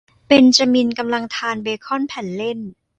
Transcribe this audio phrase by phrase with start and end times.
[0.27, 2.59] เบนจามินกำลังทานเบค่อนแผ่นเล่น